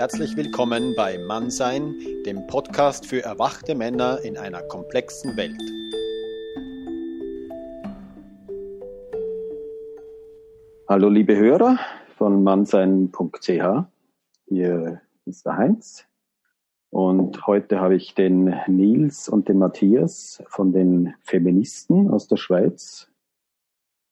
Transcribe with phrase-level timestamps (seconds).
[0.00, 5.60] Herzlich willkommen bei Mannsein, dem Podcast für erwachte Männer in einer komplexen Welt.
[10.88, 11.78] Hallo liebe Hörer
[12.16, 13.84] von mannsein.ch.
[14.46, 16.06] Hier ist der Heinz.
[16.88, 23.10] Und heute habe ich den Nils und den Matthias von den Feministen aus der Schweiz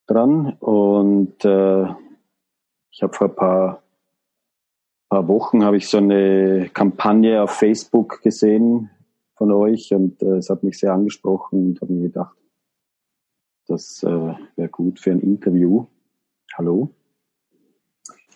[0.07, 0.52] dran.
[0.61, 1.86] Und äh,
[2.91, 3.82] ich habe vor ein paar
[5.08, 8.90] paar Wochen habe ich so eine Kampagne auf Facebook gesehen
[9.36, 12.36] von euch und äh, es hat mich sehr angesprochen und habe mir gedacht,
[13.66, 15.86] das äh, wäre gut für ein Interview.
[16.54, 16.90] Hallo.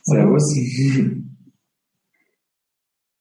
[0.02, 0.54] Servus.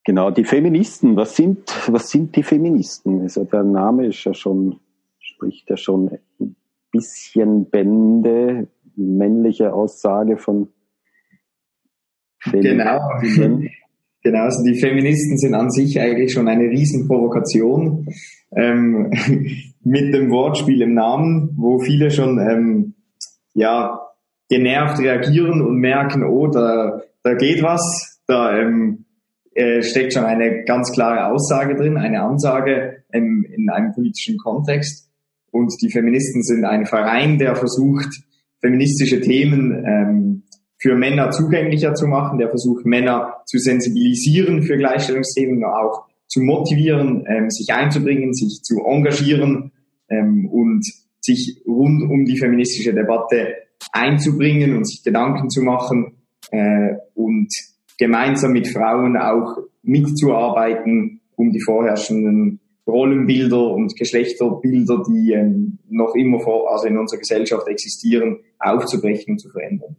[0.04, 1.16] Genau, die Feministen.
[1.16, 3.22] Was sind, was sind die Feministen?
[3.22, 4.80] Also der Name ist ja schon,
[5.20, 6.56] spricht ja schon ein
[6.92, 10.70] bisschen Bände, männliche Aussage von
[12.52, 13.00] Genau.
[14.24, 18.06] Genau, also die Feministen sind an sich eigentlich schon eine Riesenprovokation
[18.56, 19.12] ähm,
[19.84, 22.94] mit dem Wortspiel im Namen, wo viele schon ähm,
[23.56, 24.00] ja
[24.48, 29.06] genervt reagieren und merken, oh, da, da geht was, da ähm,
[29.56, 35.10] äh, steckt schon eine ganz klare Aussage drin, eine Ansage ähm, in einem politischen Kontext.
[35.52, 38.10] Und die Feministen sind ein Verein, der versucht,
[38.60, 40.44] feministische Themen ähm,
[40.82, 47.24] für Männer zugänglicher zu machen, der versucht Männer zu sensibilisieren für Gleichstellungsthemen, auch zu motivieren,
[47.28, 49.72] ähm, sich einzubringen, sich zu engagieren
[50.10, 50.84] ähm, und
[51.20, 53.54] sich rund um die feministische Debatte
[53.92, 56.14] einzubringen und sich Gedanken zu machen
[56.50, 57.50] äh, und
[58.00, 66.40] gemeinsam mit Frauen auch mitzuarbeiten, um die vorherrschenden Rollenbilder und Geschlechterbilder, die ähm, noch immer
[66.40, 69.96] vor, also in unserer Gesellschaft existieren, aufzubrechen und zu verändern.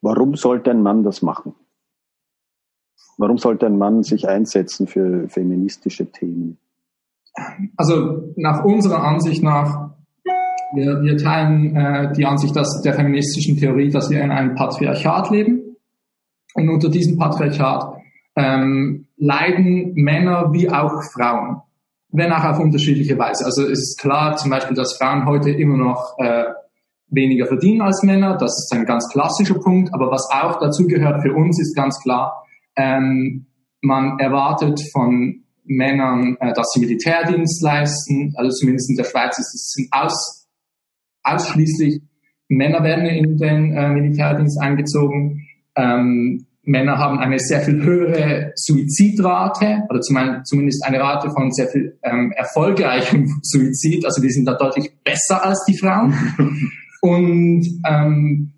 [0.00, 1.54] Warum sollte ein Mann das machen?
[3.16, 6.58] Warum sollte ein Mann sich einsetzen für feministische Themen?
[7.76, 9.90] Also nach unserer Ansicht nach,
[10.74, 15.30] wir, wir teilen äh, die Ansicht dass der feministischen Theorie, dass wir in einem Patriarchat
[15.30, 15.76] leben.
[16.54, 17.98] Und unter diesem Patriarchat
[18.36, 21.62] ähm, leiden Männer wie auch Frauen,
[22.10, 23.44] wenn auch auf unterschiedliche Weise.
[23.44, 26.44] Also es ist klar zum Beispiel, dass Frauen heute immer noch äh,
[27.10, 28.36] weniger verdienen als Männer.
[28.36, 29.92] Das ist ein ganz klassischer Punkt.
[29.94, 32.44] Aber was auch dazu gehört für uns ist ganz klar,
[32.76, 33.46] ähm,
[33.80, 38.32] man erwartet von Männern, äh, dass sie Militärdienst leisten.
[38.36, 40.46] Also zumindest in der Schweiz ist es aus,
[41.22, 42.02] ausschließlich
[42.48, 45.46] Männer werden in den äh, Militärdienst eingezogen.
[45.76, 51.98] Ähm, Männer haben eine sehr viel höhere Suizidrate oder zumindest eine Rate von sehr viel
[52.02, 54.04] ähm, erfolgreichem Suizid.
[54.04, 56.14] Also die sind da deutlich besser als die Frauen.
[57.00, 58.52] Und ähm,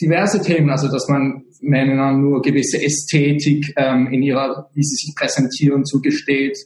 [0.00, 5.14] diverse Themen, also dass man Männern nur gewisse Ästhetik ähm, in ihrer, wie sie sich
[5.14, 6.58] präsentieren, zugesteht.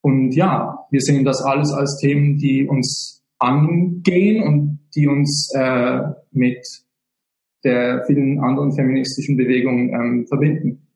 [0.00, 6.00] Und ja, wir sehen das alles als Themen, die uns angehen und die uns äh,
[6.32, 6.66] mit
[7.64, 10.86] der vielen anderen feministischen Bewegungen ähm, verbinden.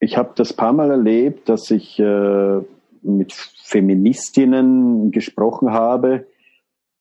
[0.00, 2.60] Ich habe das paar Mal erlebt, dass ich äh,
[3.02, 6.26] mit Feministinnen gesprochen habe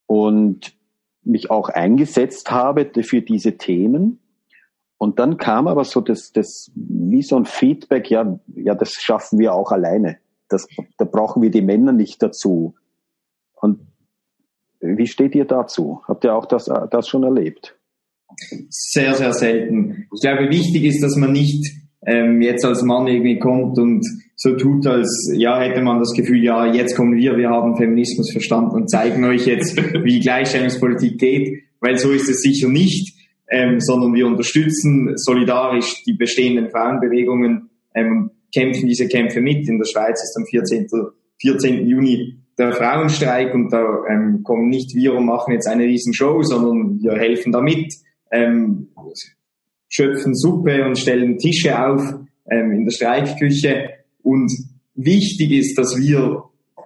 [0.08, 0.77] und
[1.28, 4.20] mich auch eingesetzt habe für diese Themen.
[4.98, 9.38] Und dann kam aber so das, das, wie so ein Feedback, ja, ja, das schaffen
[9.38, 10.18] wir auch alleine.
[10.50, 10.68] Das,
[10.98, 12.76] da brauchen wir die Männer nicht dazu.
[13.54, 13.80] Und
[14.80, 16.02] wie steht ihr dazu?
[16.08, 17.78] Habt ihr auch das, das schon erlebt?
[18.70, 20.08] Sehr, sehr selten.
[20.14, 21.66] Ich glaube, wichtig ist, dass man nicht
[22.06, 24.06] ähm, jetzt als Mann irgendwie kommt und
[24.40, 28.31] so tut, als ja, hätte man das Gefühl, ja, jetzt kommen wir, wir haben Feminismus
[28.31, 33.18] verstanden und zeigen euch jetzt, wie Gleichstellungspolitik geht, weil so ist es sicher nicht,
[33.50, 39.68] ähm, sondern wir unterstützen solidarisch die bestehenden Frauenbewegungen, ähm, kämpfen diese Kämpfe mit.
[39.68, 40.88] In der Schweiz ist am 14.
[41.42, 41.88] 14.
[41.88, 46.44] Juni der Frauenstreik und da ähm, kommen nicht wir und machen jetzt eine riesen Show,
[46.44, 47.91] sondern wir helfen damit,
[48.32, 48.90] ähm,
[49.90, 52.02] schöpfen Suppe und stellen Tische auf
[52.52, 53.90] ähm, in der Streikküche
[54.23, 54.52] und
[54.96, 56.43] wichtig ist, dass wir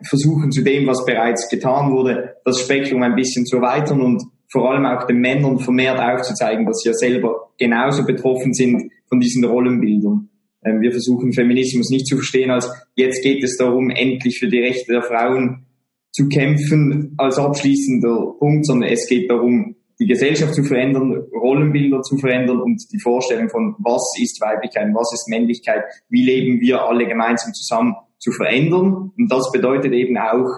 [0.07, 4.71] versuchen, zu dem, was bereits getan wurde, das Spektrum ein bisschen zu erweitern und vor
[4.71, 9.45] allem auch den Männern vermehrt aufzuzeigen, dass sie ja selber genauso betroffen sind von diesen
[9.45, 10.29] Rollenbildern.
[10.63, 14.59] Ähm, wir versuchen Feminismus nicht zu verstehen als jetzt geht es darum, endlich für die
[14.59, 15.65] Rechte der Frauen
[16.11, 22.17] zu kämpfen als abschließender Punkt, sondern es geht darum, die Gesellschaft zu verändern, Rollenbilder zu
[22.17, 27.05] verändern und die Vorstellung von, was ist Weiblichkeit, was ist Männlichkeit, wie leben wir alle
[27.05, 29.11] gemeinsam zusammen zu verändern.
[29.15, 30.49] Und das bedeutet eben auch,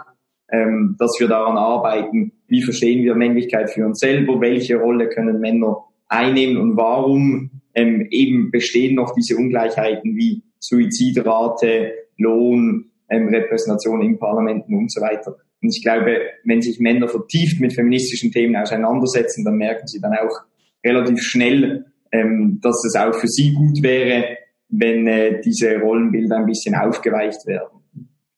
[0.49, 5.41] ähm, dass wir daran arbeiten, wie verstehen wir Männlichkeit für uns selber, welche Rolle können
[5.41, 5.75] Männer
[6.07, 14.17] einnehmen und warum ähm, eben bestehen noch diese Ungleichheiten wie Suizidrate, Lohn, ähm, Repräsentation in
[14.17, 15.35] Parlamenten und so weiter.
[15.63, 20.13] Und ich glaube, wenn sich Männer vertieft mit feministischen Themen auseinandersetzen, dann merken sie dann
[20.13, 20.41] auch
[20.85, 24.37] relativ schnell, ähm, dass es auch für sie gut wäre,
[24.69, 27.79] wenn äh, diese Rollenbilder ein bisschen aufgeweicht werden.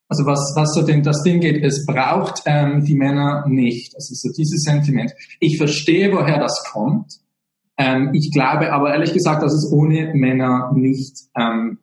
[0.08, 3.94] Also was, was so denn das Ding geht, es braucht ähm, die Männer nicht.
[3.96, 5.12] Also so dieses Sentiment.
[5.40, 7.12] Ich verstehe, woher das kommt.
[7.76, 11.78] Ähm, ich glaube aber ehrlich gesagt, dass es ohne Männer nicht ähm,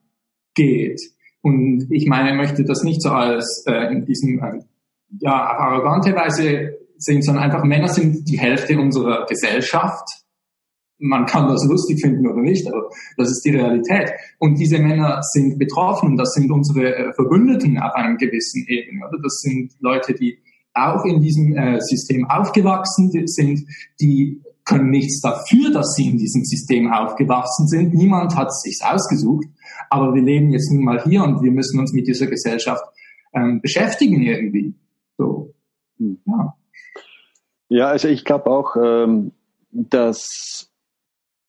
[0.54, 1.00] geht.
[1.42, 4.60] Und ich meine, ich möchte das nicht so als äh, in diesem äh,
[5.20, 10.24] ja auf arrogante Weise sehen, sondern einfach Männer sind die Hälfte unserer Gesellschaft
[10.98, 14.12] man kann das lustig finden oder nicht, aber das ist die Realität.
[14.38, 19.06] Und diese Männer sind betroffen, das sind unsere äh, Verbündeten auf einem gewissen Ebene.
[19.08, 19.18] Oder?
[19.22, 20.38] Das sind Leute, die
[20.72, 23.64] auch in diesem äh, System aufgewachsen sind,
[24.00, 27.92] die können nichts dafür, dass sie in diesem System aufgewachsen sind.
[27.92, 29.46] Niemand hat es sich ausgesucht,
[29.90, 32.82] aber wir leben jetzt nun mal hier und wir müssen uns mit dieser Gesellschaft
[33.34, 34.74] ähm, beschäftigen irgendwie.
[35.18, 35.54] So,
[35.98, 36.20] hm.
[36.26, 36.56] ja.
[37.68, 39.32] Ja, also ich glaube auch, ähm,
[39.70, 40.70] dass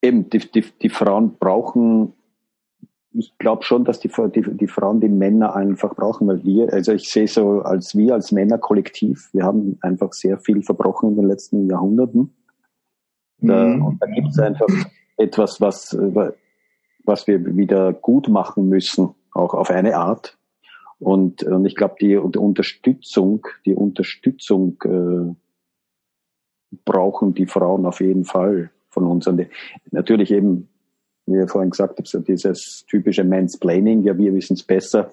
[0.01, 2.13] eben, die, die, die Frauen brauchen,
[3.17, 6.91] ich glaube schon, dass die, die, die Frauen die Männer einfach brauchen, weil wir, also
[6.93, 11.27] ich sehe so als wir als Männerkollektiv, wir haben einfach sehr viel verbrochen in den
[11.27, 12.33] letzten Jahrhunderten.
[13.37, 13.85] Da, mhm.
[13.85, 14.67] Und da gibt es einfach
[15.17, 15.97] etwas, was,
[17.05, 20.37] was wir wieder gut machen müssen, auch auf eine Art.
[20.99, 25.35] Und, und ich glaube, die, die Unterstützung, die Unterstützung äh,
[26.85, 29.27] brauchen die Frauen auf jeden Fall von uns.
[29.27, 29.45] Und
[29.91, 30.69] natürlich eben,
[31.25, 35.11] wie ihr vorhin gesagt habt, so dieses typische Mansplaining, ja, wir wissen es besser,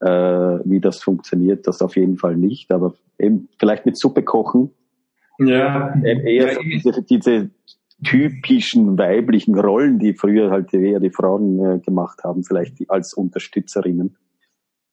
[0.00, 2.72] äh, wie das funktioniert, das auf jeden Fall nicht.
[2.72, 4.70] Aber eben vielleicht mit Suppe kochen.
[5.38, 5.94] Ja.
[6.02, 7.50] Eher so diese, diese
[8.04, 14.16] typischen weiblichen Rollen, die früher halt eher die Frauen äh, gemacht haben, vielleicht als Unterstützerinnen.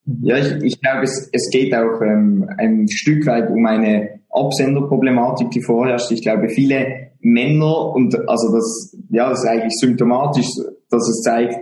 [0.06, 5.52] Ja, ich, ich glaube, es, es geht auch ähm, ein Stück weit um eine Absenderproblematik,
[5.52, 6.12] die vorherrscht.
[6.12, 10.48] Ich glaube, viele Männer, und also das, ja, das ist eigentlich symptomatisch,
[10.90, 11.56] dass es zeigt,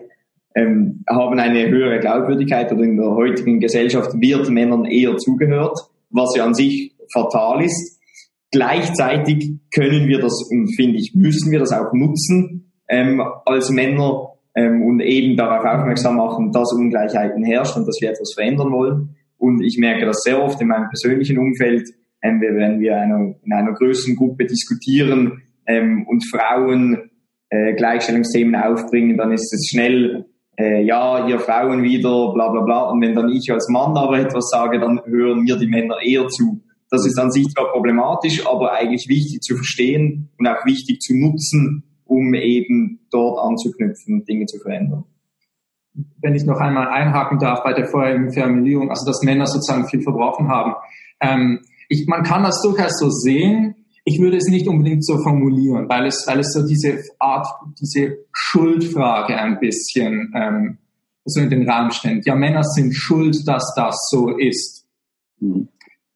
[0.55, 5.77] ähm, haben eine höhere Glaubwürdigkeit oder in der heutigen Gesellschaft wird Männern eher zugehört,
[6.09, 7.99] was ja an sich fatal ist.
[8.51, 14.33] Gleichzeitig können wir das, und finde ich, müssen wir das auch nutzen, ähm, als Männer,
[14.57, 19.15] ähm, und eben darauf aufmerksam machen, dass Ungleichheiten herrschen und dass wir etwas verändern wollen.
[19.37, 21.87] Und ich merke das sehr oft in meinem persönlichen Umfeld,
[22.23, 27.11] ähm, wenn wir einer, in einer größeren Gruppe diskutieren ähm, und Frauen
[27.49, 30.25] äh, Gleichstellungsthemen aufbringen, dann ist es schnell,
[30.57, 32.89] äh, ja, ihr Frauen wieder, bla bla bla.
[32.89, 36.27] Und wenn dann ich als Mann aber etwas sage, dann hören mir die Männer eher
[36.29, 36.63] zu.
[36.89, 41.15] Das ist an sich zwar problematisch, aber eigentlich wichtig zu verstehen und auch wichtig zu
[41.15, 45.03] nutzen, um eben dort anzuknüpfen und Dinge zu verändern.
[46.21, 50.01] Wenn ich noch einmal einhaken darf bei der vorherigen Formulierung, also dass Männer sozusagen viel
[50.01, 50.73] verbrochen haben.
[51.21, 51.59] Ähm,
[51.89, 53.75] ich, man kann das durchaus so sehen.
[54.03, 57.47] Ich würde es nicht unbedingt so formulieren, weil es, weil es so diese Art,
[57.81, 60.77] diese Schuldfrage ein bisschen ähm,
[61.25, 62.25] so in den Raum stellt.
[62.25, 64.85] Ja, Männer sind schuld, dass das so ist.
[65.39, 65.67] Mhm.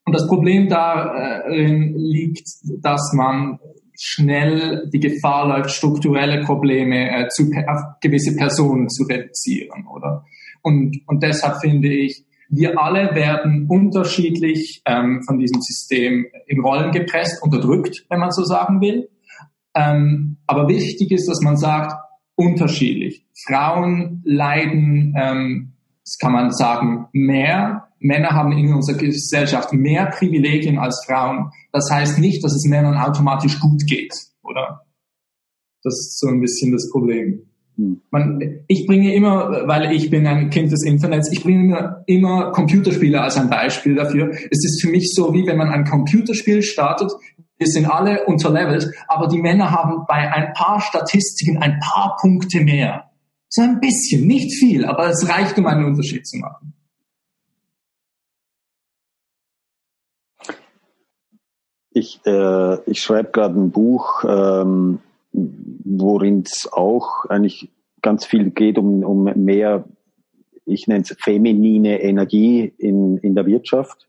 [0.06, 2.48] Und das Problem darin liegt,
[2.82, 3.60] dass man
[4.04, 10.26] schnell die Gefahr läuft, strukturelle Probleme äh, zu, auf gewisse Personen zu reduzieren, oder?
[10.64, 16.92] Und, und deshalb finde ich, wir alle werden unterschiedlich ähm, von diesem System in Rollen
[16.92, 19.10] gepresst, unterdrückt, wenn man so sagen will.
[19.76, 21.94] Ähm, aber wichtig ist, dass man sagt,
[22.36, 23.26] unterschiedlich.
[23.48, 25.74] Frauen leiden, ähm,
[26.04, 31.52] das kann man sagen, mehr Männer haben in unserer Gesellschaft mehr Privilegien als Frauen.
[31.72, 34.82] Das heißt nicht, dass es Männern automatisch gut geht, oder?
[35.84, 37.44] Das ist so ein bisschen das Problem.
[37.78, 38.02] Hm.
[38.10, 42.52] Man, ich bringe immer, weil ich bin ein Kind des Internets, ich bringe immer, immer
[42.52, 44.32] Computerspiele als ein Beispiel dafür.
[44.32, 47.12] Es ist für mich so, wie wenn man ein Computerspiel startet,
[47.58, 52.62] wir sind alle unterlevelt, aber die Männer haben bei ein paar Statistiken ein paar Punkte
[52.62, 53.12] mehr.
[53.50, 56.74] So ein bisschen, nicht viel, aber es reicht, um einen Unterschied zu machen.
[61.94, 65.00] Ich, äh, ich schreibe gerade ein Buch, ähm,
[65.34, 67.70] worin es auch eigentlich
[68.02, 69.86] ganz viel geht um, um mehr,
[70.66, 74.08] ich nenne es feminine Energie in, in der Wirtschaft.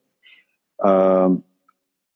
[0.82, 1.42] Ähm,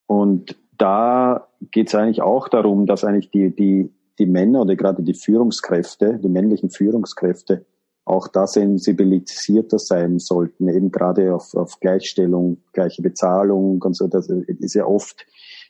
[0.07, 5.03] und da geht es eigentlich auch darum, dass eigentlich die, die, die Männer oder gerade
[5.03, 7.67] die Führungskräfte, die männlichen Führungskräfte,
[8.05, 14.07] auch da sensibilisierter sein sollten, eben gerade auf, auf Gleichstellung, gleiche Bezahlung und so.
[14.07, 15.27] Das ist ja oft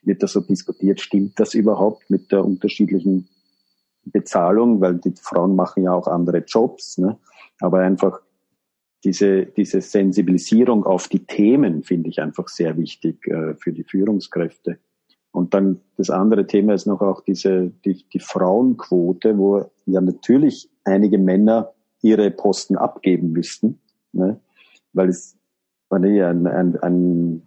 [0.07, 3.29] wird das so diskutiert, stimmt das überhaupt mit der unterschiedlichen
[4.05, 7.19] Bezahlung, weil die Frauen machen ja auch andere Jobs, ne?
[7.61, 8.21] aber einfach
[9.05, 14.79] diese, diese Sensibilisierung auf die Themen finde ich einfach sehr wichtig äh, für die Führungskräfte.
[15.33, 20.71] Und dann das andere Thema ist noch auch diese, die, die Frauenquote, wo ja natürlich
[20.85, 23.81] einige Männer ihre Posten abgeben müssten,
[24.13, 24.41] ne?
[24.93, 25.37] weil es
[25.89, 27.43] war nicht ein, ein, ein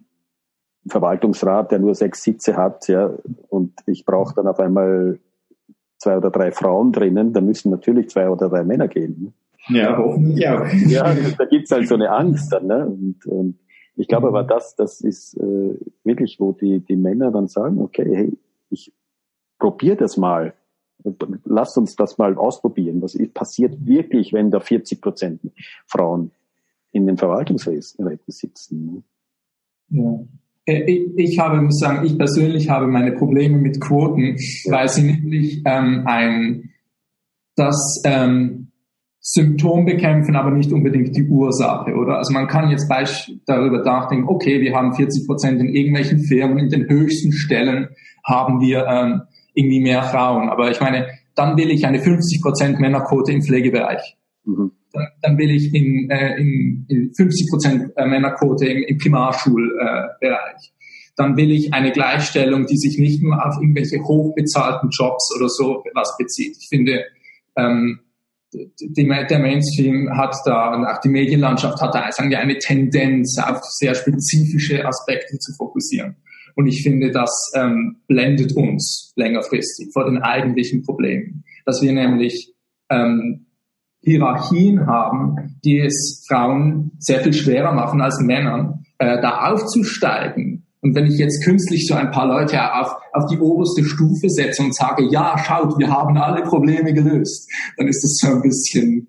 [0.86, 3.12] Verwaltungsrat, der nur sechs Sitze hat, ja,
[3.48, 5.18] und ich brauche dann auf einmal
[5.98, 9.32] zwei oder drei Frauen drinnen, da müssen natürlich zwei oder drei Männer gehen.
[9.68, 9.78] Ne?
[9.78, 10.66] Ja, hoffentlich auch.
[10.86, 12.86] Ja, da gibt's halt so eine Angst dann, ne?
[12.86, 13.58] Und, und
[13.96, 18.10] ich glaube aber, das, das ist äh, wirklich, wo die, die Männer dann sagen, okay,
[18.10, 18.38] hey,
[18.70, 18.92] ich
[19.58, 20.54] probiere das mal.
[21.44, 23.02] Lass uns das mal ausprobieren.
[23.02, 25.40] Was passiert wirklich, wenn da 40 Prozent
[25.86, 26.30] Frauen
[26.92, 29.04] in den Verwaltungsräten sitzen?
[29.90, 30.02] Ne?
[30.02, 30.20] Ja.
[30.66, 30.82] Äh,
[31.16, 34.72] ich, habe, muss sagen, ich persönlich habe meine Probleme mit Quoten, ja.
[34.72, 36.70] weil sie nämlich ähm, ein
[37.56, 38.68] das ähm,
[39.20, 42.16] Symptom bekämpfen, aber nicht unbedingt die Ursache, oder?
[42.16, 42.90] Also man kann jetzt
[43.44, 47.88] darüber nachdenken, okay, wir haben 40 Prozent in irgendwelchen Firmen, in den höchsten Stellen
[48.24, 50.48] haben wir ähm, irgendwie mehr Frauen.
[50.48, 54.16] Aber ich meine, dann will ich eine 50 Prozent Männerquote im Pflegebereich.
[54.50, 54.72] Mhm.
[54.92, 60.20] Dann, dann, will ich in, äh, in, in 50 Prozent äh, Männerquote im, im Primarschulbereich.
[60.20, 60.70] Äh,
[61.16, 65.84] dann will ich eine Gleichstellung, die sich nicht nur auf irgendwelche hochbezahlten Jobs oder so
[65.94, 66.56] was bezieht.
[66.58, 67.04] Ich finde,
[67.56, 68.00] ähm,
[68.52, 73.38] die, der Mainstream hat da und auch die Medienlandschaft hat da, sagen wir, eine Tendenz,
[73.38, 76.16] auf sehr spezifische Aspekte zu fokussieren.
[76.56, 82.52] Und ich finde, das ähm, blendet uns längerfristig vor den eigentlichen Problemen, dass wir nämlich
[82.90, 83.46] ähm,
[84.02, 90.66] Hierarchien haben, die es Frauen sehr viel schwerer machen als Männern, äh, da aufzusteigen.
[90.82, 94.62] Und wenn ich jetzt künstlich so ein paar Leute auf, auf die oberste Stufe setze
[94.62, 99.08] und sage, ja, schaut, wir haben alle Probleme gelöst, dann ist das so ein bisschen,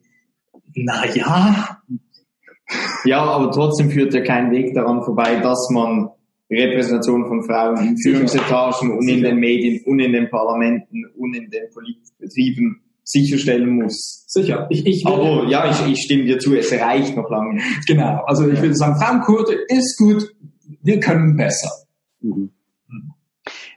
[0.76, 1.78] na ja.
[3.06, 6.10] Ja, aber trotzdem führt ja kein Weg daran vorbei, dass man
[6.50, 11.50] Repräsentation von Frauen in Führungsetagen und in den Medien und in den Parlamenten und in
[11.50, 14.24] den Politikbetrieben sicherstellen muss.
[14.28, 14.68] Sicher.
[14.70, 17.88] Ich, ich aber ja, ich, ich stimme dir zu, es reicht noch lange nicht.
[17.88, 18.24] Genau.
[18.26, 20.34] Also ich würde sagen, Frauenquote ist gut,
[20.82, 21.70] wir können besser.
[22.22, 22.52] Mhm.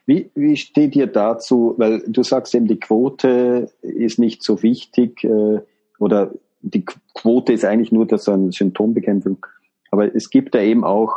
[0.06, 5.24] Wie, wie steht ihr dazu, weil du sagst eben, die Quote ist nicht so wichtig
[5.24, 5.60] äh,
[5.98, 9.44] oder die Quote ist eigentlich nur das eine Symptombekämpfung,
[9.90, 11.14] aber es gibt da eben auch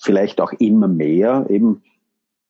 [0.00, 1.82] vielleicht auch immer mehr eben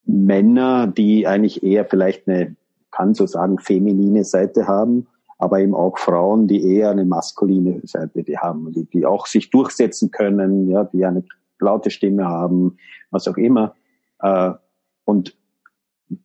[0.04, 2.56] Männer, die eigentlich eher vielleicht eine,
[2.90, 5.06] kann so sagen, feminine Seite haben,
[5.38, 9.50] aber eben auch Frauen, die eher eine maskuline Seite die haben, die, die auch sich
[9.50, 11.24] durchsetzen können, ja, die eine
[11.60, 12.76] laute Stimme haben,
[13.10, 13.74] was auch immer.
[14.20, 14.52] Äh,
[15.04, 15.36] und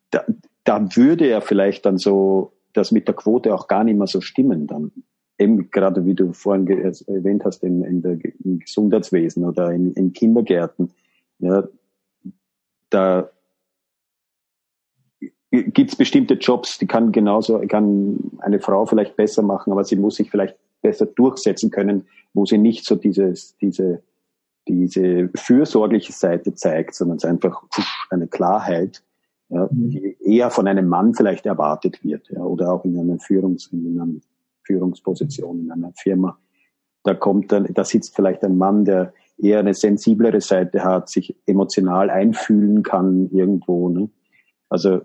[0.10, 0.24] da,
[0.64, 4.22] da würde ja vielleicht dann so das mit der Quote auch gar nicht mehr so
[4.22, 4.92] stimmen dann.
[5.38, 10.14] Eben gerade wie du vorhin erwähnt hast, in, in der, im Gesundheitswesen oder in, in
[10.14, 10.92] Kindergärten.
[11.40, 11.68] Ja,
[12.90, 13.30] da
[15.62, 20.16] gibt's bestimmte Jobs, die kann genauso, kann eine Frau vielleicht besser machen, aber sie muss
[20.16, 24.02] sich vielleicht besser durchsetzen können, wo sie nicht so dieses, diese
[24.68, 27.64] diese fürsorgliche Seite zeigt, sondern es ist einfach
[28.10, 29.04] eine Klarheit,
[29.50, 29.90] ja, mhm.
[29.90, 34.00] die eher von einem Mann vielleicht erwartet wird, ja, oder auch in einer Führungs, in
[34.00, 34.14] einer
[34.64, 36.38] Führungsposition in einer Firma.
[37.04, 41.36] Da kommt dann, da sitzt vielleicht ein Mann, der eher eine sensiblere Seite hat, sich
[41.46, 43.90] emotional einfühlen kann irgendwo.
[43.90, 44.10] Ne?
[44.70, 45.02] Also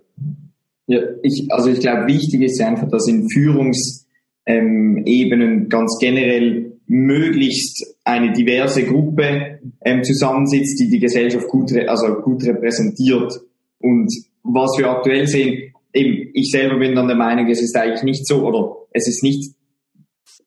[0.87, 8.33] ja, ich, also ich glaube, wichtig ist einfach, dass in Führungsebenen ganz generell möglichst eine
[8.33, 13.39] diverse Gruppe ähm, zusammensitzt, die die Gesellschaft gut, also gut repräsentiert.
[13.81, 14.11] Und
[14.43, 18.27] was wir aktuell sehen, eben, ich selber bin dann der Meinung, es ist eigentlich nicht
[18.27, 19.53] so, oder es ist nicht,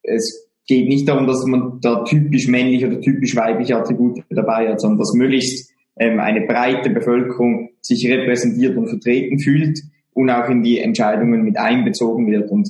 [0.01, 4.81] es geht nicht darum, dass man da typisch männliche oder typisch weibliche Attribute dabei hat,
[4.81, 9.79] sondern dass möglichst ähm, eine breite Bevölkerung sich repräsentiert und vertreten fühlt
[10.13, 12.49] und auch in die Entscheidungen mit einbezogen wird.
[12.51, 12.69] Und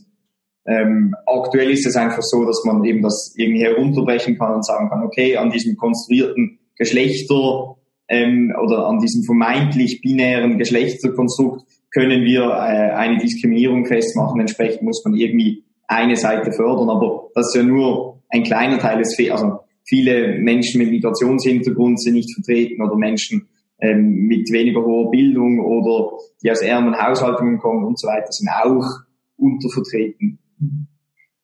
[0.65, 4.89] ähm, aktuell ist es einfach so, dass man eben das irgendwie herunterbrechen kann und sagen
[4.89, 7.75] kann, okay, an diesem konstruierten Geschlechter
[8.07, 14.39] ähm, oder an diesem vermeintlich binären Geschlechterkonstrukt können wir äh, eine Diskriminierung festmachen.
[14.39, 18.99] Entsprechend muss man irgendwie eine Seite fördern, aber das ist ja nur ein kleiner Teil
[18.99, 23.49] des Fe also viele Menschen mit Migrationshintergrund sind nicht vertreten oder Menschen
[23.81, 28.49] ähm, mit weniger hoher Bildung oder die aus ärmeren Haushaltungen kommen und so weiter sind
[28.49, 28.87] auch
[29.37, 30.39] untervertreten.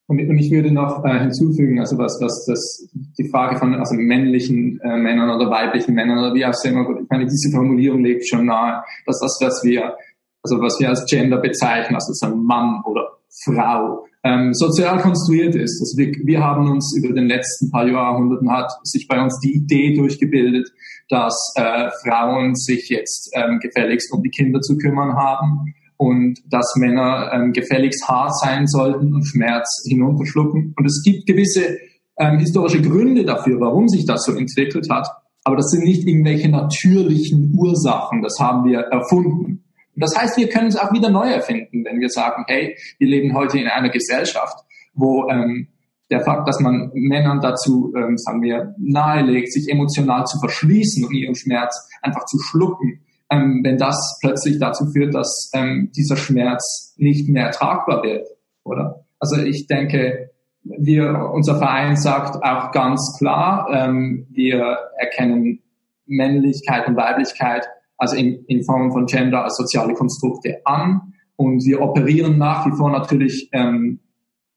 [0.10, 4.80] Und, ich würde noch äh, hinzufügen, also was, was das, die Frage von also männlichen
[4.80, 8.46] äh, Männern oder weiblichen Männern oder wie auch immer, ich meine, diese Formulierung legt schon
[8.46, 9.98] nahe, dass das, was wir
[10.44, 15.80] also was wir als Gender bezeichnen, also sagen Mann oder Frau, ähm, sozial konstruiert ist.
[15.82, 19.54] Also wir, wir haben uns über den letzten paar Jahrhunderten hat sich bei uns die
[19.56, 20.70] Idee durchgebildet,
[21.10, 26.76] dass äh, Frauen sich jetzt ähm, gefälligst um die Kinder zu kümmern haben und dass
[26.76, 30.74] Männer ähm, gefälligst hart sein sollten und Schmerz hinunterschlucken.
[30.78, 31.78] Und es gibt gewisse
[32.18, 35.08] ähm, historische Gründe dafür, warum sich das so entwickelt hat.
[35.44, 38.22] Aber das sind nicht irgendwelche natürlichen Ursachen.
[38.22, 39.64] Das haben wir erfunden.
[40.00, 43.36] Das heißt, wir können es auch wieder neu erfinden, wenn wir sagen, hey, wir leben
[43.36, 44.58] heute in einer Gesellschaft,
[44.94, 45.68] wo ähm,
[46.10, 51.14] der Fakt, dass man Männern dazu, ähm, sagen wir, nahelegt, sich emotional zu verschließen und
[51.14, 56.94] ihren Schmerz einfach zu schlucken, ähm, wenn das plötzlich dazu führt, dass ähm, dieser Schmerz
[56.98, 58.28] nicht mehr tragbar wird,
[58.64, 59.04] oder?
[59.20, 60.30] Also ich denke,
[60.64, 65.62] wir, unser Verein sagt auch ganz klar, ähm, wir erkennen
[66.06, 71.82] Männlichkeit und Weiblichkeit also in, in Form von Gender als soziale Konstrukte an und wir
[71.82, 74.00] operieren nach wie vor natürlich ähm,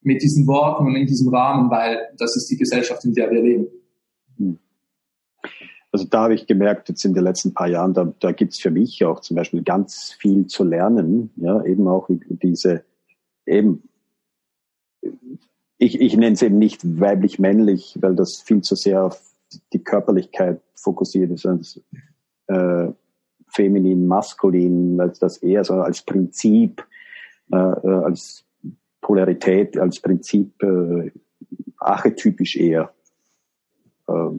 [0.03, 3.43] mit diesen Worten und in diesem Rahmen, weil das ist die Gesellschaft, in der wir
[3.43, 3.67] leben.
[4.39, 4.59] Hm.
[5.93, 8.61] Also da habe ich gemerkt, jetzt in den letzten paar Jahren, da, da gibt es
[8.61, 12.85] für mich auch zum Beispiel ganz viel zu lernen, ja, eben auch diese,
[13.45, 13.83] eben,
[15.79, 19.21] ich, ich nenne es eben nicht weiblich-männlich, weil das viel zu sehr auf
[19.73, 21.81] die Körperlichkeit fokussiert ist, als,
[22.47, 22.89] äh,
[23.51, 26.85] feminin, maskulin, als das eher so als Prinzip,
[27.53, 28.45] äh, äh als
[29.01, 31.11] Polarität, als Prinzip äh,
[31.79, 32.93] archetypisch eher
[34.09, 34.31] äh,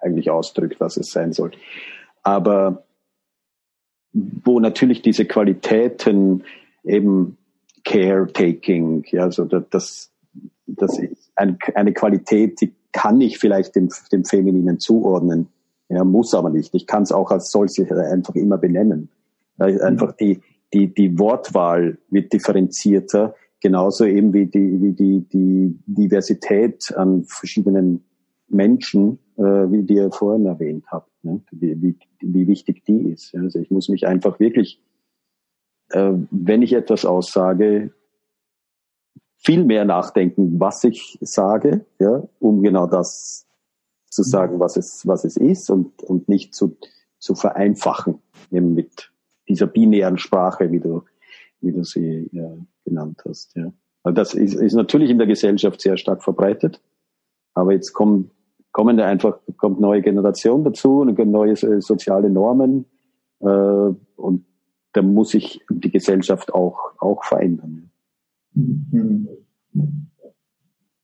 [0.00, 1.52] eigentlich ausdrückt, was es sein soll.
[2.22, 2.84] Aber
[4.12, 6.44] wo natürlich diese Qualitäten
[6.84, 7.38] eben
[7.84, 10.12] Caretaking, ja, also das,
[10.66, 15.48] das ist eine, eine Qualität, die kann ich vielleicht dem, dem Femininen zuordnen,
[15.92, 16.74] ja, muss aber nicht.
[16.74, 19.10] Ich kann es auch als solches einfach immer benennen.
[19.58, 20.40] Einfach die,
[20.72, 28.04] die, die Wortwahl wird differenzierter, genauso eben wie die, wie die, die Diversität an verschiedenen
[28.48, 31.40] Menschen, äh, wie die ihr vorhin erwähnt habt, ne?
[31.52, 33.34] wie, wie, wie wichtig die ist.
[33.34, 34.80] Also ich muss mich einfach wirklich,
[35.90, 37.92] äh, wenn ich etwas aussage,
[39.36, 43.46] viel mehr nachdenken, was ich sage, ja, um genau das
[44.12, 46.76] zu sagen, was es, was es ist und, und nicht zu,
[47.18, 48.18] zu vereinfachen,
[48.50, 49.10] eben mit
[49.48, 51.02] dieser binären Sprache, wie du,
[51.60, 53.56] wie du sie ja, genannt hast.
[53.56, 53.72] Ja.
[54.02, 56.80] Weil das ist, ist natürlich in der Gesellschaft sehr stark verbreitet,
[57.54, 58.30] aber jetzt kommen,
[58.72, 62.84] kommen da einfach, kommt neue Generation dazu und neue äh, soziale Normen
[63.40, 64.44] äh, und
[64.92, 67.90] da muss sich die Gesellschaft auch, auch verändern.
[68.52, 69.28] Mhm.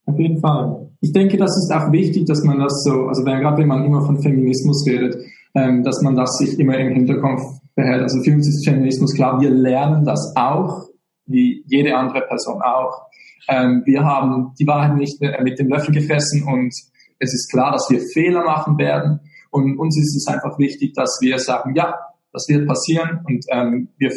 [0.09, 0.89] Auf jeden Fall.
[1.01, 3.85] Ich denke, das ist auch wichtig, dass man das so, also wenn, gerade wenn man
[3.85, 5.17] immer von Feminismus redet,
[5.55, 7.43] ähm, dass man das sich immer im Hinterkopf
[7.75, 8.03] behält.
[8.03, 10.89] Also für uns ist Feminismus klar, wir lernen das auch,
[11.27, 13.03] wie jede andere Person auch.
[13.49, 16.73] Ähm, wir haben die Wahrheit nicht mit dem Löffel gefressen und
[17.19, 19.21] es ist klar, dass wir Fehler machen werden.
[19.51, 21.95] Und uns ist es einfach wichtig, dass wir sagen, ja,
[22.33, 24.11] das wird passieren und ähm, wir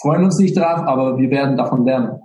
[0.00, 2.20] freuen uns nicht drauf, aber wir werden davon lernen.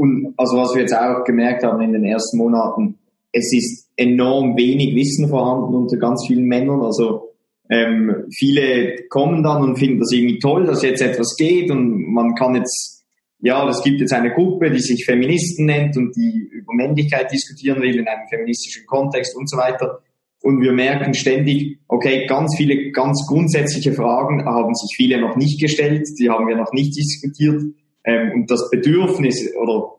[0.00, 2.98] Und also was wir jetzt auch gemerkt haben in den ersten Monaten,
[3.32, 6.80] es ist enorm wenig Wissen vorhanden unter ganz vielen Männern.
[6.80, 7.34] Also
[7.68, 12.34] ähm, viele kommen dann und finden das irgendwie toll, dass jetzt etwas geht und man
[12.34, 13.04] kann jetzt,
[13.40, 17.82] ja, es gibt jetzt eine Gruppe, die sich Feministen nennt und die über Männlichkeit diskutieren
[17.82, 20.00] will in einem feministischen Kontext und so weiter.
[20.42, 25.60] Und wir merken ständig, okay, ganz viele ganz grundsätzliche Fragen haben sich viele noch nicht
[25.60, 27.60] gestellt, die haben wir noch nicht diskutiert.
[28.04, 29.96] Ähm, und das Bedürfnis oder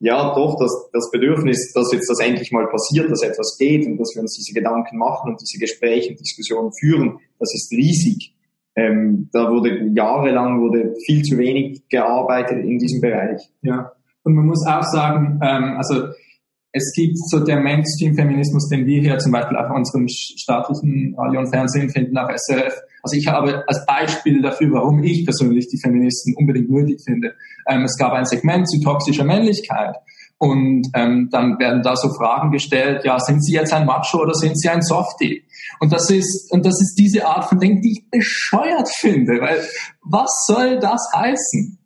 [0.00, 3.98] ja doch, das, das Bedürfnis, dass jetzt das endlich mal passiert, dass etwas geht und
[3.98, 8.34] dass wir uns diese Gedanken machen und diese Gespräche und Diskussionen führen, das ist riesig.
[8.76, 13.40] Ähm, da wurde jahrelang wurde viel zu wenig gearbeitet in diesem Bereich.
[13.62, 16.08] Ja, und man muss auch sagen, ähm, also
[16.72, 21.50] es gibt so der Mainstream-Feminismus, den wir hier zum Beispiel auf unserem staatlichen Radio und
[21.50, 22.74] Fernsehen finden, auf SRF.
[23.02, 27.34] Also ich habe als Beispiel dafür, warum ich persönlich die Feministen unbedingt nötig finde.
[27.68, 29.96] Ähm, es gab ein Segment zu toxischer Männlichkeit.
[30.38, 34.34] Und ähm, dann werden da so Fragen gestellt, ja, sind Sie jetzt ein Macho oder
[34.34, 35.42] sind Sie ein Softie?
[35.80, 39.60] Und das ist, und das ist diese Art von Denken, die ich bescheuert finde, weil
[40.02, 41.78] was soll das heißen?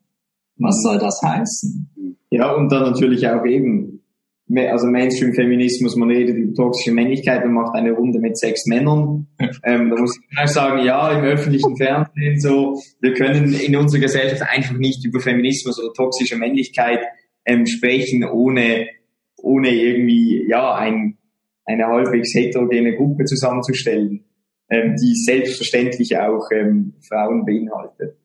[0.59, 2.16] Was soll das heißen?
[2.31, 4.02] Ja, und dann natürlich auch eben
[4.59, 9.27] also Mainstream-Feminismus, man redet über toxische Männlichkeit und macht eine Runde mit sechs Männern.
[9.65, 14.43] Ähm, da muss ich sagen, ja, im öffentlichen Fernsehen so, wir können in unserer Gesellschaft
[14.43, 17.01] einfach nicht über Feminismus oder toxische Männlichkeit
[17.45, 18.88] ähm, sprechen, ohne,
[19.37, 21.19] ohne irgendwie, ja, ein,
[21.65, 24.25] eine halbwegs heterogene Gruppe zusammenzustellen,
[24.69, 28.17] ähm, die selbstverständlich auch ähm, Frauen beinhaltet.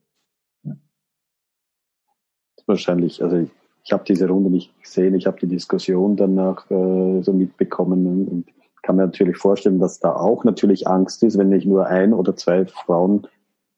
[2.68, 3.50] wahrscheinlich, also ich,
[3.88, 8.28] ich habe diese Runde nicht gesehen, ich habe die Diskussion danach äh, so mitbekommen.
[8.28, 8.46] Und
[8.82, 12.36] kann mir natürlich vorstellen, dass da auch natürlich Angst ist, wenn ich nur ein oder
[12.36, 13.28] zwei Frauen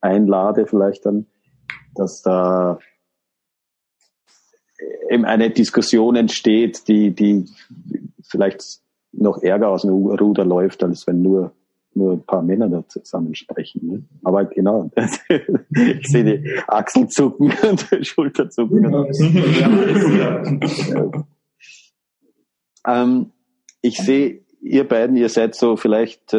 [0.02, 1.28] einlade, vielleicht dann,
[1.94, 2.80] dass da
[5.12, 7.46] eben eine Diskussion entsteht, die, die
[8.24, 8.80] vielleicht
[9.12, 11.52] noch ärger aus dem Ruder läuft, als wenn nur
[11.96, 13.88] nur ein paar Männer da zusammen sprechen.
[13.88, 14.04] Ne?
[14.24, 14.92] Aber genau,
[15.70, 18.86] ich sehe die Achseln zucken und Schulter zucken.
[22.88, 23.32] ähm,
[23.82, 26.38] ich sehe, ihr beiden, ihr seid so vielleicht äh,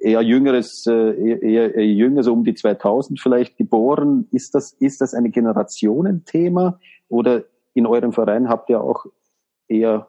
[0.00, 4.28] eher jüngeres, äh, eher, eher jünger, so um die 2000 vielleicht geboren.
[4.32, 9.06] Ist das, ist das ein Generationenthema oder in eurem Verein habt ihr auch
[9.68, 10.08] eher,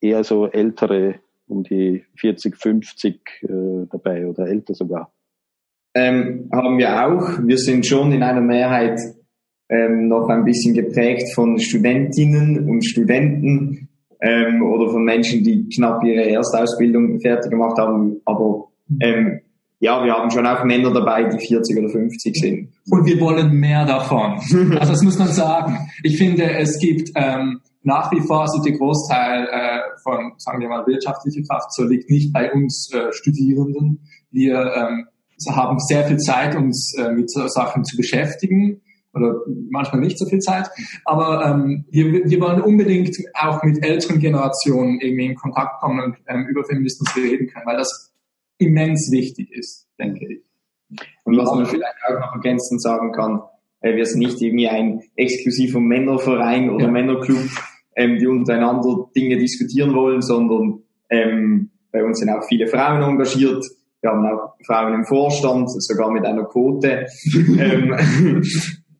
[0.00, 3.48] eher so ältere um die 40, 50 äh,
[3.90, 5.12] dabei oder älter sogar.
[5.94, 7.38] Ähm, haben wir auch.
[7.44, 9.00] Wir sind schon in einer Mehrheit
[9.68, 13.88] ähm, noch ein bisschen geprägt von Studentinnen und Studenten
[14.20, 18.20] ähm, oder von Menschen, die knapp ihre Erstausbildung fertig gemacht haben.
[18.24, 18.68] Aber
[19.00, 19.40] ähm,
[19.80, 22.68] ja, wir haben schon auch Männer dabei, die 40 oder 50 sind.
[22.90, 24.38] Und wir wollen mehr davon.
[24.78, 25.78] Also das muss man sagen.
[26.02, 30.68] Ich finde, es gibt ähm, nach wie vor so der Großteil äh, von, sagen wir
[30.68, 34.06] mal, wirtschaftlicher Kraft so liegt nicht bei uns äh, Studierenden.
[34.30, 35.06] Wir ähm,
[35.48, 38.82] haben sehr viel Zeit, uns äh, mit so Sachen zu beschäftigen
[39.14, 39.34] oder
[39.70, 40.68] manchmal nicht so viel Zeit.
[41.04, 46.16] Aber ähm, wir, wir wollen unbedingt auch mit älteren Generationen irgendwie in Kontakt kommen und
[46.28, 48.12] ähm, über Feminismus reden können, weil das
[48.58, 50.42] immens wichtig ist, denke ich.
[51.24, 53.40] Und was man vielleicht auch noch ergänzend sagen kann,
[53.80, 56.90] äh, wir sind nicht irgendwie ein exklusiver Männerverein oder ja.
[56.90, 57.48] Männerclub,
[57.96, 63.64] ähm, die untereinander Dinge diskutieren wollen, sondern ähm, bei uns sind auch viele Frauen engagiert.
[64.00, 67.06] Wir haben auch Frauen im Vorstand, sogar mit einer Quote.
[67.58, 68.42] ähm,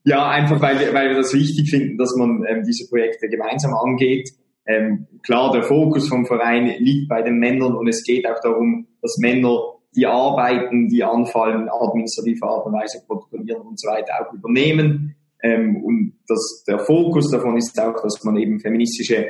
[0.04, 3.74] ja, einfach weil wir, weil wir das wichtig finden, dass man ähm, diese Projekte gemeinsam
[3.74, 4.28] angeht.
[4.66, 8.86] Ähm, klar, der Fokus vom Verein liegt bei den Männern und es geht auch darum,
[9.00, 9.58] dass Männer
[9.96, 15.16] die Arbeiten, die anfallen, administrative Art und Weise protokollieren und so weiter auch übernehmen.
[15.42, 19.28] Ähm, und das, der Fokus davon ist auch, dass man eben feministische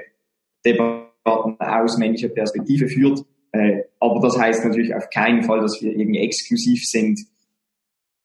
[0.64, 3.24] Debatten aus männlicher Perspektive führt.
[3.52, 7.20] Äh, aber das heißt natürlich auf keinen Fall, dass wir irgendwie exklusiv sind.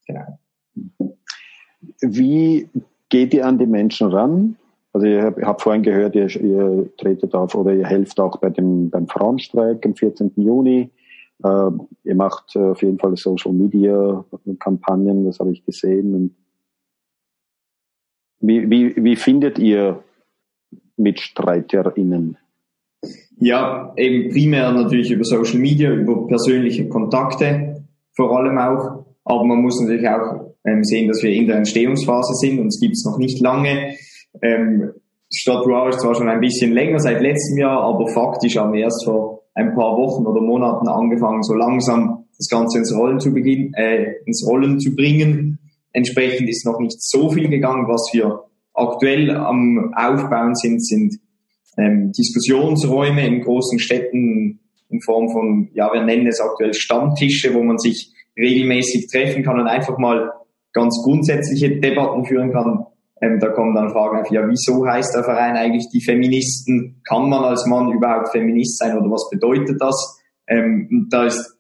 [0.08, 0.39] Genau.
[2.02, 2.69] Wie
[3.10, 4.58] geht ihr an die Menschen ran?
[4.93, 8.89] Also ihr habt vorhin gehört, ihr, ihr tretet auf oder ihr helft auch bei dem,
[8.89, 10.32] beim Frauenstreik am 14.
[10.38, 10.89] Juni.
[11.43, 11.71] Äh,
[12.04, 14.24] ihr macht auf jeden Fall Social Media
[14.60, 16.13] Kampagnen, das habe ich gesehen.
[16.13, 16.36] Und
[18.39, 20.04] wie, wie, wie findet ihr
[20.98, 22.38] MitstreiterInnen?
[23.38, 27.84] Ja, eben primär natürlich über Social Media, über persönliche Kontakte
[28.15, 29.06] vor allem auch.
[29.24, 32.80] Aber man muss natürlich auch ähm, sehen, dass wir in der Entstehungsphase sind und es
[32.80, 33.95] gibt es noch nicht lange.
[34.41, 34.91] Ähm,
[35.34, 38.82] Stadt Ruhr ist zwar schon ein bisschen länger, seit letztem Jahr, aber faktisch haben wir
[38.82, 43.34] erst vor ein paar Wochen oder Monaten angefangen, so langsam das Ganze ins Rollen zu,
[43.34, 45.60] beginnen, äh, ins Rollen zu bringen.
[45.95, 47.88] Entsprechend ist noch nicht so viel gegangen.
[47.88, 51.15] Was wir aktuell am Aufbauen sind, sind
[51.77, 57.63] ähm, Diskussionsräume in großen Städten in Form von, ja, wir nennen es aktuell Stammtische, wo
[57.63, 60.31] man sich regelmäßig treffen kann und einfach mal
[60.73, 62.86] ganz grundsätzliche Debatten führen kann.
[63.21, 67.01] Ähm, da kommen dann Fragen auf, ja, wieso heißt der Verein eigentlich die Feministen?
[67.08, 70.19] Kann man als Mann überhaupt Feminist sein oder was bedeutet das?
[70.47, 71.55] Ähm, da ist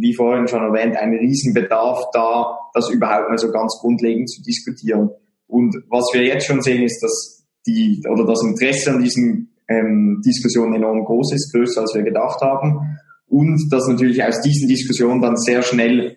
[0.00, 5.10] wie vorhin schon erwähnt, ein Riesenbedarf da, das überhaupt mal so ganz grundlegend zu diskutieren.
[5.46, 10.22] Und was wir jetzt schon sehen, ist, dass die oder das Interesse an diesen ähm,
[10.24, 12.98] Diskussionen enorm groß ist, größer als wir gedacht haben.
[13.26, 16.16] Und dass natürlich aus diesen Diskussionen dann sehr schnell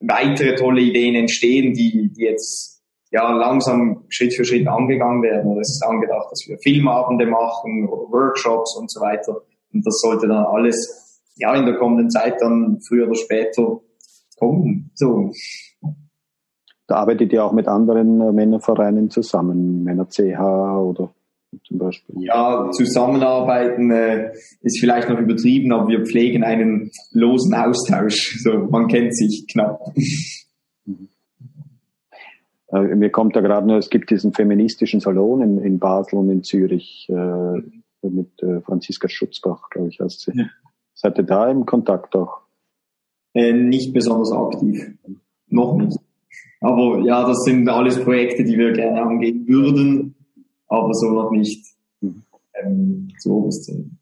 [0.00, 5.58] weitere tolle Ideen entstehen, die, die jetzt ja langsam Schritt für Schritt angegangen werden.
[5.60, 9.40] Es ist angedacht, dass wir Filmabende machen oder Workshops und so weiter.
[9.72, 11.07] Und das sollte dann alles
[11.38, 13.80] ja, in der kommenden Zeit dann früher oder später
[14.38, 14.90] kommen.
[14.94, 15.32] So.
[16.86, 21.10] Da arbeitet ihr auch mit anderen äh, Männervereinen zusammen, Männer CH oder
[21.66, 22.16] zum Beispiel?
[22.20, 28.38] Ja, zusammenarbeiten äh, ist vielleicht noch übertrieben, aber wir pflegen einen losen Austausch.
[28.42, 29.80] So, man kennt sich knapp.
[30.84, 31.08] Mhm.
[32.70, 36.30] Äh, mir kommt da gerade nur, es gibt diesen feministischen Salon in, in Basel und
[36.30, 37.62] in Zürich äh,
[38.06, 40.32] mit äh, Franziska Schutzbach, glaube ich, heißt sie.
[40.34, 40.44] Ja.
[41.00, 42.40] Seid ihr da im Kontakt auch?
[43.32, 44.90] Äh, nicht besonders aktiv.
[45.46, 45.96] Noch nicht.
[46.60, 50.16] Aber ja, das sind alles Projekte, die wir gerne angehen würden,
[50.66, 51.64] aber so noch nicht
[52.00, 52.24] mhm.
[52.60, 53.98] ähm, zu obersten.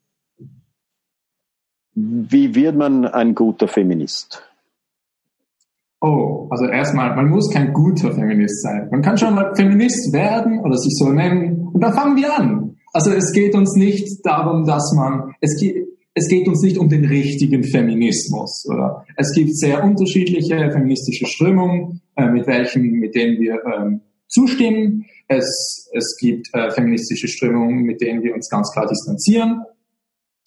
[1.93, 4.43] Wie wird man ein guter Feminist?
[6.01, 8.89] oh, also erstmal, man muss kein guter Feminist sein.
[8.91, 12.77] Man kann schon mal Feminist werden oder sich so nennen und dann fangen wir an.
[12.93, 15.86] Also es geht uns nicht darum, dass man, es geht,
[16.19, 19.05] es geht uns nicht um den richtigen Feminismus, oder?
[19.17, 25.05] Es gibt sehr unterschiedliche feministische Strömungen, äh, mit welchen, mit denen wir ähm, zustimmen.
[25.29, 29.61] Es, es gibt äh, feministische Strömungen, mit denen wir uns ganz klar distanzieren.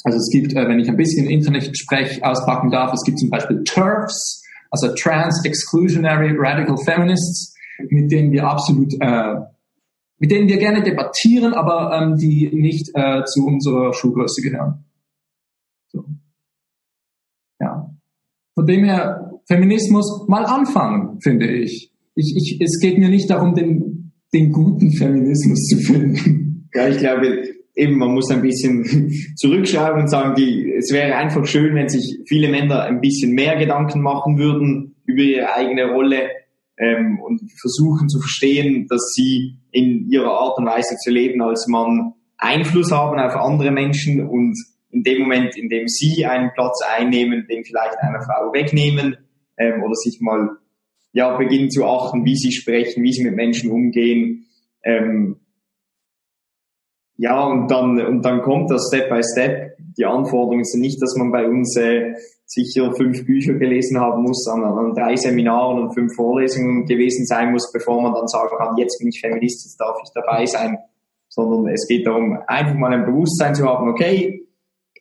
[0.03, 3.63] Also es gibt, äh, wenn ich ein bisschen Internet-Sprech auspacken darf, es gibt zum Beispiel
[3.63, 7.53] TERFs, also Trans Exclusionary Radical Feminists,
[7.89, 9.35] mit denen wir absolut, äh,
[10.17, 14.85] mit denen wir gerne debattieren, aber ähm, die nicht äh, zu unserer Schulgröße gehören.
[17.59, 17.89] Ja.
[18.55, 21.91] Von dem her, Feminismus mal anfangen, finde ich.
[22.15, 26.69] ich, ich es geht mir nicht darum, den, den guten Feminismus zu finden.
[26.73, 27.43] Ja, ich glaube,
[27.75, 32.19] eben, man muss ein bisschen zurückschreiben und sagen, die, es wäre einfach schön, wenn sich
[32.27, 36.29] viele Männer ein bisschen mehr Gedanken machen würden über ihre eigene Rolle
[36.77, 41.67] ähm, und versuchen zu verstehen, dass sie in ihrer Art und Weise zu leben als
[41.67, 44.55] Mann Einfluss haben auf andere Menschen und
[44.91, 49.17] in dem Moment, in dem sie einen Platz einnehmen, den vielleicht einer Frau wegnehmen
[49.57, 50.57] ähm, oder sich mal
[51.11, 54.45] ja beginnen zu achten, wie sie sprechen, wie sie mit Menschen umgehen,
[54.83, 55.39] ähm,
[57.21, 59.75] ja, und dann, und dann kommt das Step by Step.
[59.97, 62.13] Die Anforderungen sind nicht, dass man bei uns äh,
[62.45, 67.51] sicher fünf Bücher gelesen haben muss, sondern an drei Seminaren und fünf Vorlesungen gewesen sein
[67.51, 70.77] muss, bevor man dann sagen kann, jetzt bin ich Feminist, jetzt darf ich dabei sein.
[71.27, 74.38] Sondern es geht darum, einfach mal ein Bewusstsein zu haben, okay,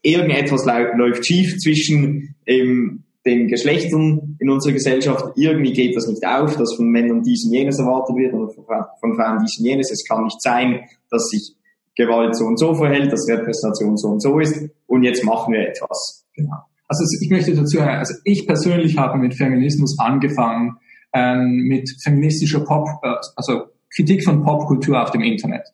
[0.03, 5.25] irgendetwas läuft schief zwischen ähm, den Geschlechtern in unserer Gesellschaft.
[5.37, 8.53] Irgendwie geht das nicht auf, dass von Männern dies und jenes erwartet wird oder
[9.01, 9.91] von Frauen dies und jenes.
[9.91, 10.81] Es kann nicht sein,
[11.11, 11.55] dass sich
[11.97, 15.69] Gewalt so und so verhält, dass Repräsentation so und so ist und jetzt machen wir
[15.69, 16.25] etwas.
[16.35, 16.57] Genau.
[16.87, 20.77] Also ich möchte dazu, also ich persönlich habe mit Feminismus angefangen,
[21.13, 25.67] ähm, mit feministischer Pop, äh, also Kritik von Popkultur auf dem Internet.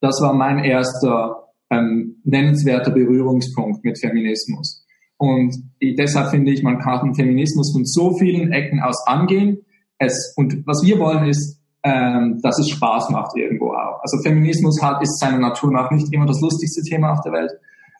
[0.00, 1.41] Das war mein erster
[1.72, 4.84] ähm, nennenswerter Berührungspunkt mit Feminismus.
[5.16, 9.58] Und deshalb finde ich, man kann den Feminismus von so vielen Ecken aus angehen.
[9.98, 14.00] Es, und was wir wollen ist, ähm, dass es Spaß macht irgendwo auch.
[14.02, 17.52] Also Feminismus hat, ist seiner Natur nach nicht immer das lustigste Thema auf der Welt.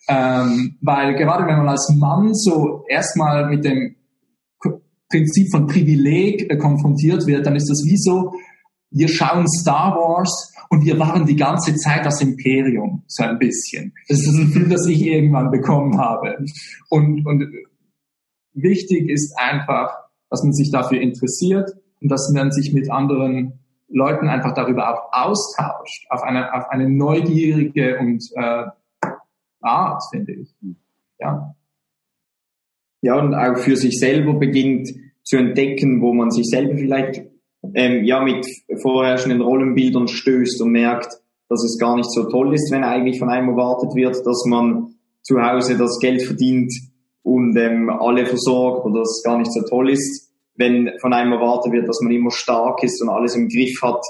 [0.09, 3.95] Ähm, weil gerade wenn man als Mann so erstmal mit dem
[5.09, 8.33] Prinzip von Privileg äh, konfrontiert wird, dann ist das wie so,
[8.93, 13.93] wir schauen Star Wars und wir waren die ganze Zeit das Imperium, so ein bisschen.
[14.09, 16.45] Das ist das Gefühl, das ich irgendwann bekommen habe.
[16.89, 17.47] Und, und
[18.55, 19.95] wichtig ist einfach,
[20.31, 25.13] dass man sich dafür interessiert und dass man sich mit anderen Leuten einfach darüber auch
[25.13, 28.65] austauscht, auf eine, auf eine neugierige und äh,
[29.61, 30.55] Art, finde ich.
[31.21, 31.55] Ja.
[33.03, 34.89] Ja, und auch für sich selber beginnt
[35.23, 37.32] zu entdecken, wo man sich selber vielleicht
[37.75, 38.47] ähm, ja mit
[38.81, 41.09] vorherrschenden Rollenbildern stößt und merkt,
[41.49, 44.95] dass es gar nicht so toll ist, wenn eigentlich von einem erwartet wird, dass man
[45.23, 46.73] zu Hause das Geld verdient
[47.23, 51.33] und ähm, alle versorgt oder dass es gar nicht so toll ist wenn von einem
[51.33, 54.03] erwartet wird, dass man immer stark ist und alles im Griff hat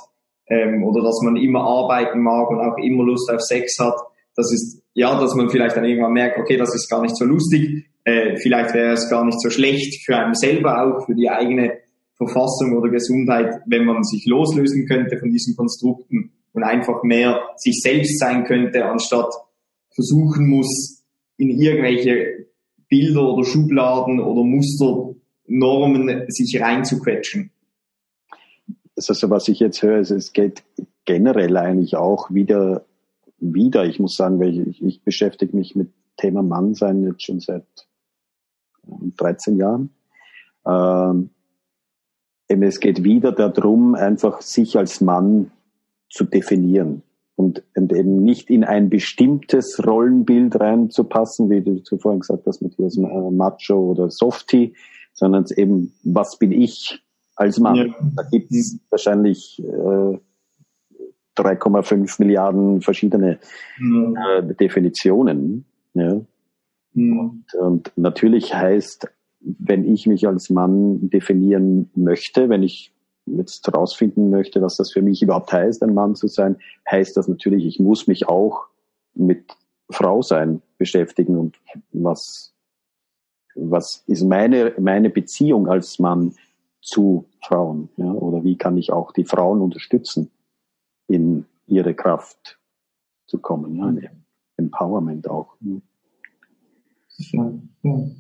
[0.49, 3.95] ähm, oder dass man immer arbeiten mag und auch immer Lust auf Sex hat.
[4.37, 7.25] Das ist ja, dass man vielleicht dann irgendwann merkt, okay, das ist gar nicht so
[7.25, 7.87] lustig.
[8.05, 11.79] Äh, vielleicht wäre es gar nicht so schlecht für einen selber auch, für die eigene
[12.27, 17.81] Verfassung oder Gesundheit, wenn man sich loslösen könnte von diesen Konstrukten und einfach mehr sich
[17.83, 19.33] selbst sein könnte, anstatt
[19.95, 21.05] versuchen muss,
[21.37, 22.47] in irgendwelche
[22.89, 25.15] Bilder oder Schubladen oder Muster
[25.47, 27.51] Normen sich reinzuquetschen.
[28.97, 30.63] Also was ich jetzt höre, ist, es geht
[31.05, 32.85] generell eigentlich auch wieder,
[33.39, 37.65] wieder, ich muss sagen, weil ich, ich beschäftige mich mit Thema Mannsein jetzt schon seit
[39.17, 39.91] 13 Jahren.
[40.67, 41.31] Ähm,
[42.61, 45.51] es geht wieder darum, einfach sich als Mann
[46.11, 47.03] zu definieren
[47.37, 52.77] und, und eben nicht in ein bestimmtes Rollenbild reinzupassen, wie du zuvor gesagt hast, mit
[52.79, 54.75] diesem äh, Macho oder Softie,
[55.13, 57.03] sondern eben, was bin ich
[57.37, 57.77] als Mann?
[57.77, 57.87] Ja.
[58.17, 60.19] Da gibt es wahrscheinlich äh,
[61.37, 63.39] 3,5 Milliarden verschiedene
[63.81, 64.39] ja.
[64.39, 65.65] äh, Definitionen.
[65.95, 66.21] Ja.
[66.95, 69.09] Und, und natürlich heißt,
[69.45, 72.93] wenn ich mich als Mann definieren möchte, wenn ich
[73.27, 76.57] jetzt herausfinden möchte, was das für mich überhaupt heißt, ein Mann zu sein,
[76.91, 78.67] heißt das natürlich, ich muss mich auch
[79.15, 79.57] mit
[79.91, 81.59] Frau sein beschäftigen und
[81.93, 82.53] was
[83.55, 86.35] was ist meine, meine Beziehung als Mann
[86.81, 87.89] zu Frauen?
[87.97, 88.13] Ja?
[88.13, 90.31] Oder wie kann ich auch die Frauen unterstützen,
[91.07, 92.59] in ihre Kraft
[93.27, 93.77] zu kommen?
[93.77, 94.11] Ja?
[94.57, 95.57] Empowerment auch.
[97.19, 97.53] Ja,
[97.83, 98.11] ja.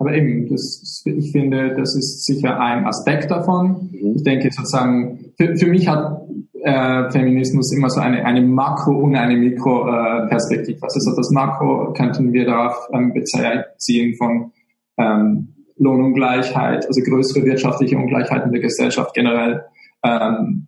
[0.00, 3.90] Aber eben, das, ich finde, das ist sicher ein Aspekt davon.
[3.92, 4.14] Mhm.
[4.16, 6.22] Ich denke sozusagen, für, für mich hat
[6.62, 10.78] äh, Feminismus immer so eine, eine Makro- und eine Mikro-Perspektive.
[10.78, 14.52] Äh, also so das Makro könnten wir darauf ähm, beziehen von
[14.96, 19.64] ähm, Lohnungleichheit, also größere wirtschaftliche Ungleichheit in der Gesellschaft generell
[20.02, 20.66] ähm,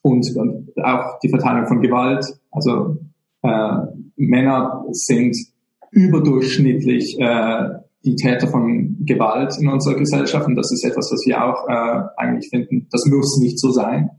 [0.00, 2.24] und, und auch die Verteilung von Gewalt.
[2.50, 2.96] Also
[3.42, 3.76] äh,
[4.16, 5.36] Männer sind
[5.90, 11.42] überdurchschnittlich äh, die Täter von Gewalt in unserer Gesellschaft und das ist etwas, was wir
[11.42, 14.10] auch äh, eigentlich finden, das muss nicht so sein.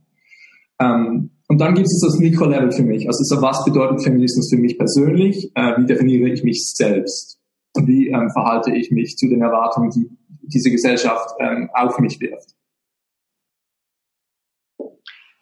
[0.80, 3.08] Ähm, und dann gibt es das Mikrolevel für mich.
[3.08, 5.52] Also so, was bedeutet Feminismus für mich persönlich?
[5.56, 7.40] Äh, wie definiere ich mich selbst?
[7.86, 10.10] Wie ähm, verhalte ich mich zu den Erwartungen, die
[10.42, 12.56] diese Gesellschaft ähm, auf mich wirft?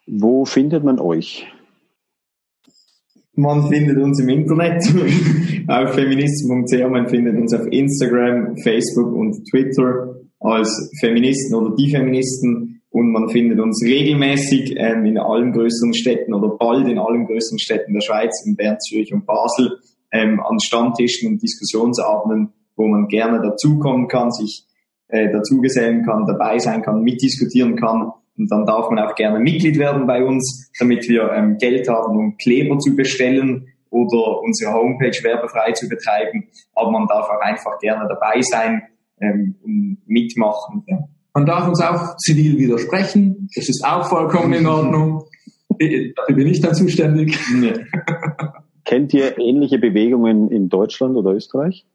[0.06, 1.46] Wo findet man euch?
[3.34, 4.84] Man findet uns im Internet
[5.68, 12.82] auf feministen.ch, man findet uns auf Instagram, Facebook und Twitter als Feministen oder die Feministen
[12.90, 17.58] und man findet uns regelmäßig ähm, in allen größeren Städten oder bald in allen größeren
[17.58, 19.78] Städten der Schweiz, in Bern, Zürich und Basel,
[20.12, 24.66] ähm, an Stammtischen und Diskussionsabenden, wo man gerne dazukommen kann, sich
[25.08, 28.12] äh, dazugesellen kann, dabei sein kann, mitdiskutieren kann.
[28.36, 32.16] Und dann darf man auch gerne Mitglied werden bei uns, damit wir ähm, Geld haben,
[32.16, 36.48] um Kleber zu bestellen oder unsere Homepage werbefrei zu betreiben.
[36.74, 38.82] Aber man darf auch einfach gerne dabei sein
[39.20, 40.82] ähm, und mitmachen.
[40.86, 41.08] Ja.
[41.34, 43.48] Man darf uns auch zivil widersprechen.
[43.54, 45.24] Das ist auch vollkommen in Ordnung.
[45.68, 47.38] Dafür bin ich dann zuständig.
[48.84, 51.86] Kennt ihr ähnliche Bewegungen in Deutschland oder Österreich?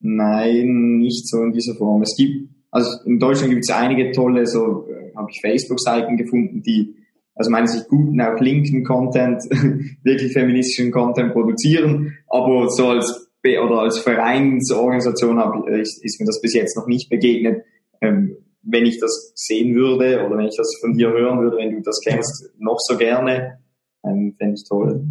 [0.00, 2.02] Nein, nicht so in dieser Form.
[2.02, 6.62] Es gibt, also in Deutschland gibt es einige tolle, so äh, habe ich Facebook-Seiten gefunden,
[6.62, 6.96] die
[7.34, 9.42] also meinen sich guten, auch linken Content,
[10.02, 16.40] wirklich feministischen Content produzieren, aber so als oder als Vereinsorganisation hab, ist, ist mir das
[16.40, 17.62] bis jetzt noch nicht begegnet
[18.00, 21.76] ähm, wenn ich das sehen würde oder wenn ich das von dir hören würde, wenn
[21.76, 23.58] du das kennst, noch so gerne,
[24.04, 25.04] ähm, fände ich toll.